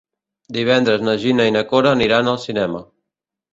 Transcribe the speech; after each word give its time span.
Divendres 0.55 1.03
na 1.09 1.13
Gina 1.25 1.47
i 1.51 1.53
na 1.59 1.63
Cora 1.73 1.93
aniran 1.99 2.35
al 2.35 2.43
cinema. 2.49 2.85